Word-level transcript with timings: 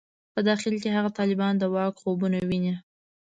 په 0.33 0.39
داخل 0.49 0.73
کې 0.81 0.89
هغه 0.97 1.09
طالبان 1.19 1.53
د 1.57 1.63
واک 1.73 1.93
خوبونه 2.01 2.37
ویني. 2.49 2.73